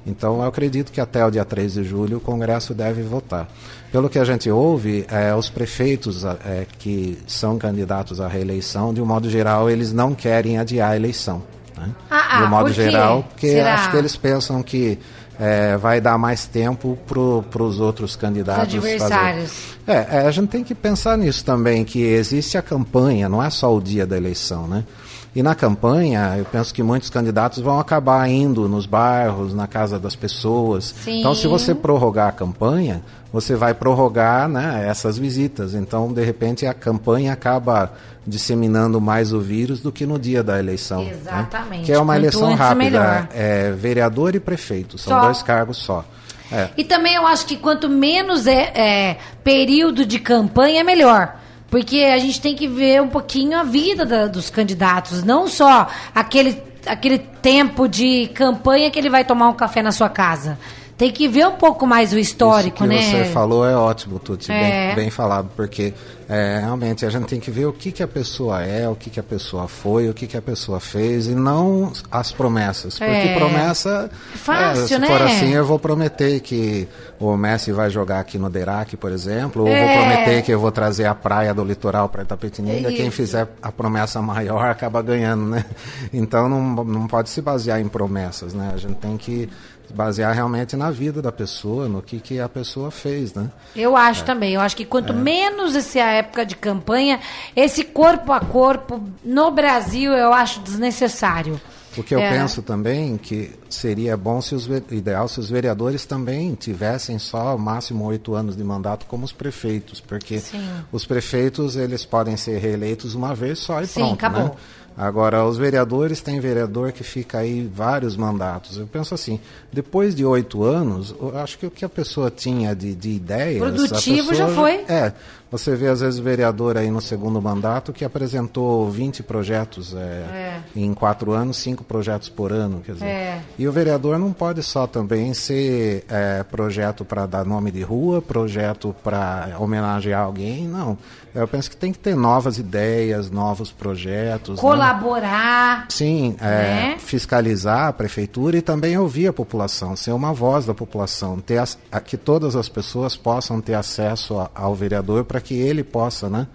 Então, 0.06 0.40
eu 0.40 0.48
acredito 0.48 0.92
que 0.92 1.00
até 1.00 1.24
o 1.24 1.30
dia 1.30 1.44
3 1.44 1.74
de 1.74 1.84
julho 1.84 2.18
o 2.18 2.20
Congresso 2.20 2.74
deve 2.74 3.02
votar. 3.02 3.48
Pelo 3.92 4.08
que 4.08 4.18
a 4.18 4.24
gente 4.24 4.50
ouve, 4.50 5.04
é, 5.08 5.34
os 5.34 5.48
prefeitos 5.48 6.24
é, 6.24 6.66
que 6.78 7.18
são 7.26 7.58
candidatos 7.58 8.20
à 8.20 8.28
reeleição, 8.28 8.94
de 8.94 9.00
um 9.00 9.06
modo 9.06 9.28
geral, 9.28 9.68
eles 9.70 9.92
não 9.92 10.14
querem 10.14 10.58
adiar 10.58 10.92
a 10.92 10.96
eleição. 10.96 11.42
Né? 11.76 11.90
Ah, 12.10 12.38
de 12.38 12.44
um 12.44 12.48
modo 12.48 12.66
por 12.66 12.72
geral, 12.72 13.22
porque 13.24 13.48
Será? 13.48 13.74
acho 13.74 13.90
que 13.90 13.96
eles 13.96 14.16
pensam 14.16 14.62
que 14.62 14.98
é, 15.40 15.74
vai 15.78 16.02
dar 16.02 16.18
mais 16.18 16.46
tempo 16.46 16.98
para 17.06 17.62
os 17.62 17.80
outros 17.80 18.14
candidatos. 18.14 18.74
Os 18.74 18.84
adversários. 18.84 19.52
É, 19.86 20.18
é, 20.18 20.26
a 20.26 20.30
gente 20.30 20.48
tem 20.48 20.62
que 20.62 20.74
pensar 20.74 21.16
nisso 21.16 21.42
também, 21.42 21.82
que 21.82 22.02
existe 22.02 22.58
a 22.58 22.62
campanha, 22.62 23.26
não 23.26 23.42
é 23.42 23.48
só 23.48 23.74
o 23.74 23.80
dia 23.80 24.06
da 24.06 24.18
eleição, 24.18 24.68
né? 24.68 24.84
E 25.34 25.42
na 25.42 25.54
campanha, 25.54 26.34
eu 26.36 26.44
penso 26.44 26.74
que 26.74 26.82
muitos 26.82 27.08
candidatos 27.08 27.60
vão 27.60 27.78
acabar 27.78 28.28
indo 28.28 28.68
nos 28.68 28.84
bairros, 28.84 29.54
na 29.54 29.68
casa 29.68 29.98
das 29.98 30.16
pessoas. 30.16 30.94
Sim. 31.04 31.20
Então, 31.20 31.34
se 31.34 31.46
você 31.46 31.72
prorrogar 31.72 32.28
a 32.28 32.32
campanha, 32.32 33.00
você 33.32 33.54
vai 33.54 33.72
prorrogar 33.72 34.48
né, 34.48 34.86
essas 34.88 35.16
visitas. 35.16 35.72
Então, 35.72 36.12
de 36.12 36.24
repente, 36.24 36.66
a 36.66 36.74
campanha 36.74 37.32
acaba 37.32 37.92
disseminando 38.26 39.00
mais 39.00 39.32
o 39.32 39.40
vírus 39.40 39.80
do 39.80 39.92
que 39.92 40.04
no 40.04 40.18
dia 40.18 40.42
da 40.42 40.58
eleição. 40.58 41.04
Né? 41.04 41.10
Exatamente. 41.12 41.80
Né? 41.80 41.84
Que 41.86 41.92
é 41.92 41.98
uma 41.98 42.14
Quanto 42.14 42.18
eleição 42.18 42.54
rápida. 42.54 43.28
É 43.32 43.70
vereador 43.70 44.34
e 44.34 44.40
prefeito, 44.40 44.98
são 44.98 45.12
só. 45.12 45.26
dois 45.26 45.42
cargos 45.42 45.76
só. 45.76 46.04
É. 46.52 46.68
E 46.76 46.82
também 46.82 47.14
eu 47.14 47.24
acho 47.24 47.46
que 47.46 47.56
quanto 47.56 47.88
menos 47.88 48.48
é, 48.48 48.72
é 48.74 49.16
período 49.44 50.04
de 50.04 50.18
campanha, 50.18 50.80
é 50.80 50.84
melhor. 50.84 51.36
Porque 51.70 51.98
a 51.98 52.18
gente 52.18 52.40
tem 52.40 52.54
que 52.54 52.66
ver 52.66 53.00
um 53.00 53.08
pouquinho 53.08 53.56
a 53.58 53.62
vida 53.62 54.04
da, 54.04 54.26
dos 54.26 54.50
candidatos, 54.50 55.22
não 55.22 55.46
só 55.46 55.86
aquele, 56.14 56.60
aquele 56.84 57.18
tempo 57.18 57.86
de 57.86 58.28
campanha 58.34 58.90
que 58.90 58.98
ele 58.98 59.08
vai 59.08 59.24
tomar 59.24 59.48
um 59.48 59.54
café 59.54 59.80
na 59.80 59.92
sua 59.92 60.08
casa. 60.08 60.58
Tem 60.98 61.10
que 61.10 61.26
ver 61.28 61.46
um 61.46 61.52
pouco 61.52 61.86
mais 61.86 62.12
o 62.12 62.18
histórico, 62.18 62.84
Isso 62.84 62.92
que 62.92 63.16
né? 63.16 63.24
você 63.24 63.32
falou 63.32 63.64
é 63.66 63.74
ótimo, 63.74 64.18
Tuti, 64.18 64.52
é. 64.52 64.88
bem, 64.88 64.96
bem 64.96 65.10
falado, 65.10 65.48
porque 65.56 65.94
é, 66.32 66.60
realmente 66.60 67.04
a 67.04 67.10
gente 67.10 67.26
tem 67.26 67.40
que 67.40 67.50
ver 67.50 67.66
o 67.66 67.72
que, 67.72 67.90
que 67.90 68.04
a 68.04 68.06
pessoa 68.06 68.62
é, 68.62 68.88
o 68.88 68.94
que, 68.94 69.10
que 69.10 69.18
a 69.18 69.22
pessoa 69.22 69.66
foi, 69.66 70.08
o 70.08 70.14
que, 70.14 70.28
que 70.28 70.36
a 70.36 70.42
pessoa 70.42 70.78
fez 70.78 71.26
e 71.26 71.34
não 71.34 71.92
as 72.08 72.30
promessas. 72.30 72.96
Porque 73.00 73.10
é. 73.10 73.34
promessa. 73.34 74.08
Fácil, 74.36 74.84
é, 74.84 74.86
se 74.86 74.98
né? 75.00 75.08
for 75.08 75.22
assim, 75.22 75.52
eu 75.52 75.64
vou 75.64 75.76
prometer 75.76 76.38
que 76.38 76.86
o 77.18 77.36
Messi 77.36 77.72
vai 77.72 77.90
jogar 77.90 78.20
aqui 78.20 78.38
no 78.38 78.48
Derac, 78.48 78.96
por 78.96 79.10
exemplo, 79.10 79.62
ou 79.62 79.68
vou 79.68 79.76
é. 79.76 79.96
prometer 79.96 80.42
que 80.42 80.52
eu 80.52 80.60
vou 80.60 80.70
trazer 80.70 81.06
a 81.06 81.16
praia 81.16 81.52
do 81.52 81.64
litoral 81.64 82.08
para 82.08 82.22
Itapetininga. 82.22 82.92
Quem 82.92 83.10
fizer 83.10 83.48
a 83.60 83.72
promessa 83.72 84.22
maior 84.22 84.70
acaba 84.70 85.02
ganhando, 85.02 85.46
né? 85.46 85.64
Então 86.12 86.48
não, 86.48 86.84
não 86.84 87.06
pode 87.08 87.28
se 87.28 87.42
basear 87.42 87.80
em 87.80 87.88
promessas, 87.88 88.54
né? 88.54 88.70
A 88.72 88.76
gente 88.76 88.96
tem 88.96 89.16
que 89.16 89.48
basear 89.92 90.34
realmente 90.34 90.76
na 90.76 90.90
vida 90.90 91.20
da 91.20 91.32
pessoa, 91.32 91.88
no 91.88 92.00
que, 92.00 92.20
que 92.20 92.40
a 92.40 92.48
pessoa 92.48 92.90
fez, 92.90 93.34
né? 93.34 93.50
Eu 93.74 93.96
acho 93.96 94.22
é. 94.22 94.24
também. 94.24 94.54
Eu 94.54 94.60
acho 94.60 94.76
que 94.76 94.84
quanto 94.84 95.12
é. 95.12 95.16
menos 95.16 95.74
essa 95.74 96.19
época 96.20 96.46
de 96.46 96.56
campanha, 96.56 97.20
esse 97.54 97.84
corpo 97.84 98.32
a 98.32 98.40
corpo 98.40 99.02
no 99.24 99.50
Brasil 99.50 100.12
eu 100.12 100.32
acho 100.32 100.60
desnecessário. 100.60 101.60
O 101.96 102.04
que 102.04 102.14
eu 102.14 102.20
é. 102.20 102.30
penso 102.30 102.62
também 102.62 103.16
que 103.16 103.50
seria 103.68 104.16
bom 104.16 104.40
se 104.40 104.54
os 104.54 104.66
ideal 104.92 105.26
se 105.26 105.40
os 105.40 105.50
vereadores 105.50 106.06
também 106.06 106.54
tivessem 106.54 107.18
só 107.18 107.58
máximo 107.58 108.04
oito 108.04 108.34
anos 108.34 108.56
de 108.56 108.62
mandato 108.62 109.06
como 109.06 109.24
os 109.24 109.32
prefeitos, 109.32 110.00
porque 110.00 110.38
Sim. 110.38 110.64
os 110.92 111.04
prefeitos 111.04 111.74
eles 111.74 112.04
podem 112.04 112.36
ser 112.36 112.58
reeleitos 112.58 113.14
uma 113.14 113.34
vez 113.34 113.58
só 113.58 113.82
e 113.82 113.88
Sim, 113.88 114.00
pronto, 114.00 114.14
acabou. 114.14 114.44
né? 114.44 114.50
Agora, 114.96 115.46
os 115.46 115.56
vereadores, 115.56 116.20
tem 116.20 116.40
vereador 116.40 116.92
que 116.92 117.02
fica 117.02 117.38
aí 117.38 117.66
vários 117.66 118.16
mandatos. 118.16 118.76
Eu 118.76 118.86
penso 118.86 119.14
assim, 119.14 119.40
depois 119.72 120.14
de 120.14 120.26
oito 120.26 120.62
anos, 120.62 121.14
eu 121.18 121.38
acho 121.38 121.58
que 121.58 121.64
o 121.64 121.70
que 121.70 121.84
a 121.84 121.88
pessoa 121.88 122.30
tinha 122.30 122.74
de, 122.74 122.94
de 122.94 123.10
ideias... 123.10 123.62
Produtivo 123.62 124.34
já 124.34 124.48
foi. 124.48 124.84
É, 124.88 125.12
você 125.50 125.74
vê, 125.74 125.88
às 125.88 126.00
vezes, 126.00 126.20
o 126.20 126.22
vereador 126.22 126.76
aí 126.76 126.90
no 126.90 127.00
segundo 127.00 127.42
mandato 127.42 127.92
que 127.92 128.04
apresentou 128.04 128.88
20 128.88 129.22
projetos 129.24 129.94
é, 129.94 129.98
é. 129.98 130.60
em 130.76 130.94
quatro 130.94 131.32
anos, 131.32 131.56
cinco 131.56 131.82
projetos 131.82 132.28
por 132.28 132.52
ano. 132.52 132.80
Quer 132.80 132.92
dizer. 132.92 133.06
É. 133.06 133.40
E 133.58 133.66
o 133.66 133.72
vereador 133.72 134.18
não 134.18 134.32
pode 134.32 134.62
só 134.62 134.86
também 134.86 135.34
ser 135.34 136.04
é, 136.08 136.44
projeto 136.44 137.04
para 137.04 137.26
dar 137.26 137.44
nome 137.44 137.70
de 137.70 137.82
rua, 137.82 138.22
projeto 138.22 138.94
para 139.02 139.56
homenagear 139.58 140.22
alguém, 140.22 140.68
não. 140.68 140.96
Eu 141.34 141.46
penso 141.46 141.70
que 141.70 141.76
tem 141.76 141.92
que 141.92 141.98
ter 141.98 142.16
novas 142.16 142.58
ideias, 142.58 143.30
novos 143.30 143.70
projetos. 143.70 144.56
Né? 144.56 144.60
Colaborar. 144.60 145.80
Né? 145.80 145.86
Sim, 145.88 146.36
é, 146.40 146.44
né? 146.44 146.96
fiscalizar 146.98 147.88
a 147.88 147.92
prefeitura 147.92 148.56
e 148.56 148.62
também 148.62 148.98
ouvir 148.98 149.28
a 149.28 149.32
população, 149.32 149.94
ser 149.94 150.12
uma 150.12 150.32
voz 150.32 150.66
da 150.66 150.74
população, 150.74 151.40
ter 151.40 151.58
as, 151.58 151.78
que 152.04 152.16
todas 152.16 152.56
as 152.56 152.68
pessoas 152.68 153.16
possam 153.16 153.60
ter 153.60 153.74
acesso 153.74 154.38
a, 154.38 154.50
ao 154.54 154.74
vereador 154.74 155.24
para 155.24 155.39
que 155.40 155.54
ele 155.54 155.82
possa 155.82 156.28
né, 156.28 156.46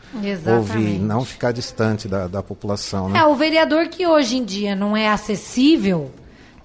ouvir, 0.46 1.00
não 1.00 1.24
ficar 1.26 1.52
distante 1.52 2.08
da, 2.08 2.28
da 2.28 2.44
população. 2.44 3.10
Né? 3.10 3.20
É, 3.20 3.26
o 3.26 3.36
vereador 3.36 3.88
que 3.88 4.06
hoje 4.06 4.38
em 4.38 4.44
dia 4.44 4.76
não 4.76 4.96
é 4.96 5.10
acessível 5.10 6.12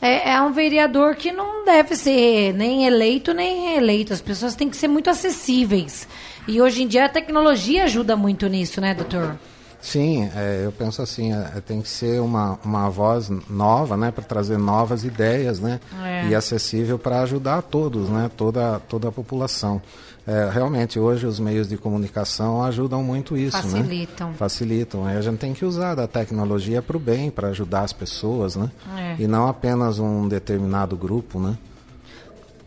é, 0.02 0.30
é, 0.32 0.40
um 0.40 0.52
vereador 0.52 1.14
que 1.14 1.30
não 1.30 1.64
deve 1.64 1.94
ser 1.94 2.54
nem 2.54 2.86
eleito 2.86 3.34
nem 3.34 3.68
reeleito. 3.68 4.12
As 4.12 4.20
pessoas 4.20 4.54
têm 4.54 4.70
que 4.70 4.76
ser 4.76 4.88
muito 4.88 5.10
acessíveis. 5.10 6.08
E 6.48 6.60
hoje 6.60 6.82
em 6.82 6.88
dia 6.88 7.04
a 7.04 7.08
tecnologia 7.08 7.84
ajuda 7.84 8.16
muito 8.16 8.46
nisso, 8.48 8.80
né, 8.80 8.94
doutor? 8.94 9.38
Sim, 9.80 10.30
é, 10.36 10.62
eu 10.64 10.72
penso 10.72 11.00
assim, 11.00 11.32
é, 11.32 11.60
tem 11.60 11.80
que 11.80 11.88
ser 11.88 12.20
uma, 12.20 12.58
uma 12.64 12.88
voz 12.90 13.30
nova, 13.48 13.96
né, 13.96 14.10
para 14.10 14.22
trazer 14.22 14.58
novas 14.58 15.04
ideias, 15.04 15.58
né, 15.58 15.80
é. 16.02 16.28
e 16.28 16.34
acessível 16.34 16.98
para 16.98 17.22
ajudar 17.22 17.62
todos, 17.62 18.08
né, 18.10 18.30
toda, 18.36 18.78
toda 18.80 19.08
a 19.08 19.12
população. 19.12 19.80
É, 20.26 20.50
realmente, 20.52 20.98
hoje 20.98 21.26
os 21.26 21.40
meios 21.40 21.66
de 21.66 21.78
comunicação 21.78 22.62
ajudam 22.62 23.02
muito 23.02 23.36
isso, 23.36 23.56
Facilitam. 23.56 24.28
né? 24.28 24.34
Facilitam. 24.36 25.06
A 25.06 25.20
gente 25.20 25.38
tem 25.38 25.54
que 25.54 25.64
usar 25.64 25.94
da 25.94 26.06
tecnologia 26.06 26.82
para 26.82 26.96
o 26.96 27.00
bem, 27.00 27.30
para 27.30 27.48
ajudar 27.48 27.80
as 27.80 27.92
pessoas, 27.92 28.54
né? 28.54 28.70
É. 28.96 29.16
E 29.18 29.26
não 29.26 29.48
apenas 29.48 29.98
um 29.98 30.28
determinado 30.28 30.94
grupo, 30.94 31.40
né? 31.40 31.56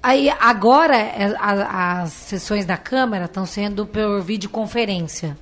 Aí, 0.01 0.29
agora, 0.41 0.97
é, 0.97 1.33
as 1.39 2.11
sessões 2.11 2.65
da 2.65 2.75
Câmara 2.75 3.25
estão 3.25 3.45
sendo 3.45 3.85
por 3.85 4.21
videoconferência 4.21 5.37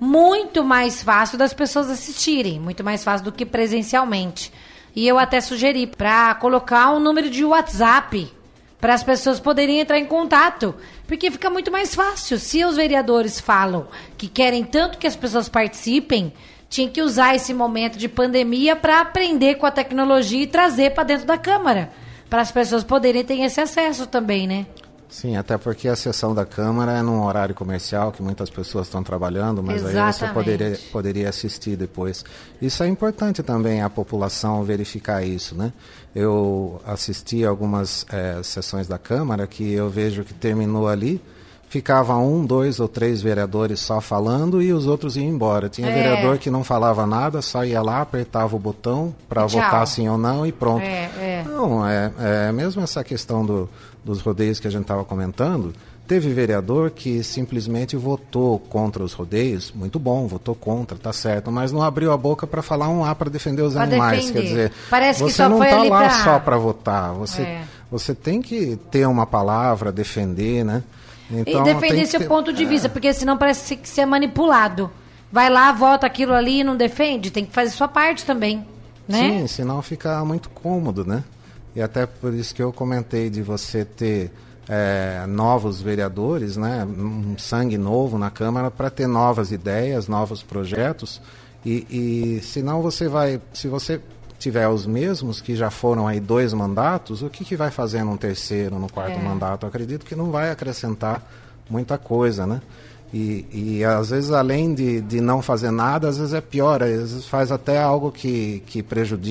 muito 0.00 0.64
mais 0.64 1.02
fácil 1.02 1.36
das 1.36 1.52
pessoas 1.52 1.90
assistirem, 1.90 2.58
muito 2.58 2.82
mais 2.82 3.04
fácil 3.04 3.26
do 3.26 3.32
que 3.32 3.44
presencialmente. 3.44 4.50
E 4.96 5.06
eu 5.06 5.18
até 5.18 5.40
sugeri 5.40 5.86
para 5.86 6.34
colocar 6.36 6.90
um 6.90 6.98
número 6.98 7.28
de 7.28 7.44
WhatsApp 7.44 8.32
para 8.80 8.94
as 8.94 9.04
pessoas 9.04 9.38
poderem 9.38 9.78
entrar 9.78 9.98
em 9.98 10.06
contato, 10.06 10.74
porque 11.06 11.30
fica 11.30 11.50
muito 11.50 11.70
mais 11.70 11.94
fácil. 11.94 12.38
Se 12.38 12.64
os 12.64 12.76
vereadores 12.76 13.38
falam 13.38 13.88
que 14.16 14.26
querem 14.26 14.64
tanto 14.64 14.96
que 14.96 15.06
as 15.06 15.14
pessoas 15.14 15.50
participem, 15.50 16.32
tinha 16.70 16.88
que 16.88 17.02
usar 17.02 17.34
esse 17.34 17.52
momento 17.52 17.98
de 17.98 18.08
pandemia 18.08 18.74
para 18.74 19.00
aprender 19.00 19.56
com 19.56 19.66
a 19.66 19.70
tecnologia 19.70 20.44
e 20.44 20.46
trazer 20.46 20.94
para 20.94 21.04
dentro 21.04 21.26
da 21.26 21.36
Câmara, 21.36 21.90
para 22.30 22.40
as 22.40 22.50
pessoas 22.50 22.82
poderem 22.82 23.24
ter 23.24 23.38
esse 23.40 23.60
acesso 23.60 24.06
também, 24.06 24.46
né? 24.46 24.66
Sim, 25.10 25.36
até 25.36 25.58
porque 25.58 25.88
a 25.88 25.96
sessão 25.96 26.32
da 26.32 26.46
Câmara 26.46 26.92
é 26.92 27.02
num 27.02 27.24
horário 27.24 27.52
comercial 27.54 28.12
que 28.12 28.22
muitas 28.22 28.48
pessoas 28.48 28.86
estão 28.86 29.02
trabalhando, 29.02 29.60
mas 29.60 29.82
Exatamente. 29.82 29.98
aí 29.98 30.12
você 30.12 30.28
poderia, 30.28 30.78
poderia 30.92 31.28
assistir 31.28 31.76
depois. 31.76 32.24
Isso 32.62 32.82
é 32.84 32.88
importante 32.88 33.42
também 33.42 33.82
a 33.82 33.90
população 33.90 34.62
verificar 34.62 35.24
isso, 35.24 35.56
né? 35.56 35.72
Eu 36.14 36.80
assisti 36.86 37.44
algumas 37.44 38.06
é, 38.08 38.40
sessões 38.44 38.86
da 38.86 38.98
Câmara 38.98 39.48
que 39.48 39.72
eu 39.72 39.90
vejo 39.90 40.22
que 40.22 40.32
terminou 40.32 40.88
ali, 40.88 41.20
ficava 41.70 42.16
um, 42.16 42.44
dois 42.44 42.80
ou 42.80 42.88
três 42.88 43.22
vereadores 43.22 43.80
só 43.80 44.00
falando 44.00 44.60
e 44.60 44.72
os 44.72 44.86
outros 44.86 45.16
iam 45.16 45.24
embora. 45.24 45.68
Tinha 45.68 45.88
é. 45.88 45.94
vereador 45.94 46.36
que 46.36 46.50
não 46.50 46.62
falava 46.62 47.06
nada, 47.06 47.40
só 47.40 47.64
ia 47.64 47.80
lá, 47.80 48.02
apertava 48.02 48.54
o 48.54 48.58
botão 48.58 49.14
para 49.28 49.46
votar 49.46 49.86
sim 49.86 50.08
ou 50.08 50.18
não 50.18 50.44
e 50.44 50.52
pronto. 50.52 50.82
É, 50.82 51.10
é. 51.16 51.44
Não, 51.46 51.86
é, 51.86 52.12
é 52.18 52.52
mesmo 52.52 52.82
essa 52.82 53.02
questão 53.02 53.46
do 53.46 53.68
dos 54.04 54.20
rodeios 54.20 54.58
que 54.58 54.66
a 54.66 54.70
gente 54.70 54.82
estava 54.82 55.04
comentando, 55.04 55.74
teve 56.06 56.32
vereador 56.32 56.90
que 56.90 57.22
simplesmente 57.22 57.96
votou 57.96 58.58
contra 58.58 59.02
os 59.02 59.12
rodeios, 59.12 59.72
muito 59.72 59.98
bom, 59.98 60.26
votou 60.26 60.54
contra, 60.54 60.98
tá 60.98 61.12
certo, 61.12 61.52
mas 61.52 61.70
não 61.70 61.82
abriu 61.82 62.12
a 62.12 62.16
boca 62.16 62.46
para 62.46 62.62
falar 62.62 62.88
um 62.88 63.04
A 63.04 63.14
para 63.14 63.30
defender 63.30 63.62
os 63.62 63.74
pra 63.74 63.84
animais, 63.84 64.26
defender. 64.26 64.40
quer 64.40 64.48
dizer, 64.48 64.72
Parece 64.88 65.20
você 65.20 65.46
não 65.46 65.62
está 65.62 65.82
lá 65.84 65.98
pra... 65.98 66.24
só 66.24 66.38
para 66.38 66.56
votar, 66.56 67.12
você 67.12 67.42
é. 67.42 67.62
você 67.90 68.14
tem 68.14 68.42
que 68.42 68.76
ter 68.90 69.06
uma 69.06 69.26
palavra, 69.26 69.92
defender, 69.92 70.64
né? 70.64 70.82
Então, 71.30 71.60
e 71.60 71.64
defender 71.64 72.06
seu 72.06 72.20
ter... 72.20 72.28
ponto 72.28 72.52
de 72.52 72.64
vista, 72.64 72.88
é. 72.88 72.90
porque 72.90 73.12
senão 73.12 73.36
parece 73.36 73.76
que 73.76 73.88
você 73.88 74.00
é 74.00 74.06
manipulado. 74.06 74.90
Vai 75.32 75.48
lá, 75.48 75.70
vota 75.70 76.06
aquilo 76.06 76.34
ali 76.34 76.60
e 76.60 76.64
não 76.64 76.76
defende, 76.76 77.30
tem 77.30 77.44
que 77.44 77.52
fazer 77.52 77.70
sua 77.70 77.86
parte 77.86 78.24
também, 78.24 78.66
né? 79.06 79.40
Sim, 79.40 79.46
senão 79.46 79.80
fica 79.80 80.24
muito 80.24 80.50
cômodo, 80.50 81.04
né? 81.04 81.22
E 81.74 81.80
até 81.80 82.04
por 82.04 82.34
isso 82.34 82.52
que 82.52 82.62
eu 82.62 82.72
comentei 82.72 83.30
de 83.30 83.40
você 83.42 83.84
ter 83.84 84.32
é, 84.68 85.24
novos 85.26 85.80
vereadores, 85.80 86.56
né, 86.56 86.84
um 86.84 87.36
sangue 87.38 87.76
novo 87.78 88.18
na 88.18 88.30
Câmara 88.30 88.70
para 88.70 88.90
ter 88.90 89.06
novas 89.06 89.52
ideias, 89.52 90.08
novos 90.08 90.42
projetos. 90.42 91.20
E, 91.64 91.86
e 91.90 92.40
senão 92.42 92.80
você 92.80 93.08
vai, 93.08 93.40
se 93.52 93.68
você 93.68 94.00
tiver 94.40 94.66
os 94.66 94.86
mesmos 94.86 95.40
que 95.40 95.54
já 95.54 95.70
foram 95.70 96.08
aí 96.08 96.18
dois 96.18 96.52
mandatos, 96.52 97.22
o 97.22 97.28
que, 97.28 97.44
que 97.44 97.54
vai 97.54 97.70
fazer 97.70 98.02
num 98.02 98.16
terceiro, 98.16 98.78
no 98.78 98.90
quarto 98.90 99.18
é. 99.18 99.22
mandato? 99.22 99.64
Eu 99.64 99.68
acredito 99.68 100.04
que 100.04 100.16
não 100.16 100.30
vai 100.30 100.50
acrescentar 100.50 101.22
muita 101.68 101.98
coisa, 101.98 102.46
né? 102.46 102.60
E, 103.12 103.44
e 103.52 103.84
às 103.84 104.10
vezes, 104.10 104.30
além 104.30 104.72
de, 104.72 105.00
de 105.00 105.20
não 105.20 105.42
fazer 105.42 105.70
nada, 105.70 106.08
às 106.08 106.16
vezes 106.16 106.32
é 106.32 106.40
pior, 106.40 106.82
às 106.82 106.88
vezes 106.88 107.26
faz 107.26 107.52
até 107.52 107.80
algo 107.82 108.10
que, 108.10 108.62
que 108.66 108.82
prejudica 108.82 109.30